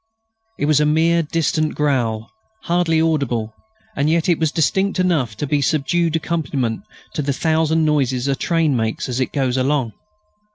[0.57, 2.31] It was a mere distant growl,
[2.63, 3.53] hardly audible,
[3.95, 6.81] and yet it was distinct enough to be a subdued accompaniment
[7.13, 9.93] to the thousand noises a train makes as it goes along.